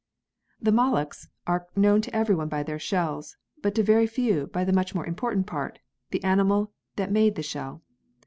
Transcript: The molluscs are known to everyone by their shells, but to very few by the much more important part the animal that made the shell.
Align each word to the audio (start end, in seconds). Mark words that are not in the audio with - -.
The 0.59 0.71
molluscs 0.71 1.27
are 1.45 1.67
known 1.75 2.01
to 2.01 2.15
everyone 2.15 2.49
by 2.49 2.63
their 2.63 2.79
shells, 2.79 3.37
but 3.61 3.75
to 3.75 3.83
very 3.83 4.07
few 4.07 4.47
by 4.47 4.63
the 4.63 4.73
much 4.73 4.95
more 4.95 5.05
important 5.05 5.45
part 5.45 5.77
the 6.09 6.23
animal 6.23 6.71
that 6.95 7.11
made 7.11 7.35
the 7.35 7.43
shell. 7.43 7.83